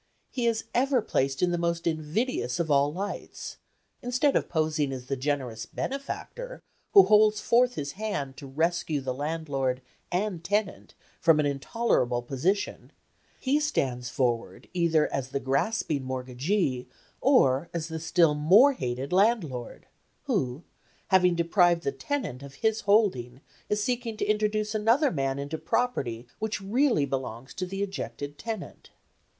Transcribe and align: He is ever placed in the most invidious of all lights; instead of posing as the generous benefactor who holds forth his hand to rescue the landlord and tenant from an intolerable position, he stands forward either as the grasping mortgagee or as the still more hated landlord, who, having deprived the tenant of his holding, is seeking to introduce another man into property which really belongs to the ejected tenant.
He 0.31 0.47
is 0.47 0.63
ever 0.73 0.99
placed 0.99 1.43
in 1.43 1.51
the 1.51 1.59
most 1.59 1.85
invidious 1.85 2.59
of 2.59 2.71
all 2.71 2.91
lights; 2.91 3.57
instead 4.01 4.35
of 4.35 4.49
posing 4.49 4.91
as 4.91 5.05
the 5.05 5.15
generous 5.15 5.67
benefactor 5.67 6.63
who 6.93 7.03
holds 7.03 7.39
forth 7.39 7.75
his 7.75 7.91
hand 7.91 8.35
to 8.37 8.47
rescue 8.47 8.99
the 8.99 9.13
landlord 9.13 9.79
and 10.11 10.43
tenant 10.43 10.95
from 11.19 11.39
an 11.39 11.45
intolerable 11.45 12.23
position, 12.23 12.91
he 13.39 13.59
stands 13.59 14.09
forward 14.09 14.67
either 14.73 15.07
as 15.13 15.29
the 15.29 15.39
grasping 15.39 16.03
mortgagee 16.03 16.87
or 17.21 17.69
as 17.71 17.87
the 17.87 17.99
still 17.99 18.33
more 18.33 18.73
hated 18.73 19.13
landlord, 19.13 19.85
who, 20.23 20.63
having 21.09 21.35
deprived 21.35 21.83
the 21.83 21.91
tenant 21.91 22.41
of 22.41 22.55
his 22.65 22.81
holding, 22.81 23.39
is 23.69 23.83
seeking 23.83 24.17
to 24.17 24.25
introduce 24.25 24.73
another 24.73 25.11
man 25.11 25.37
into 25.37 25.59
property 25.59 26.25
which 26.39 26.59
really 26.59 27.05
belongs 27.05 27.53
to 27.53 27.67
the 27.67 27.83
ejected 27.83 28.39
tenant. 28.39 28.89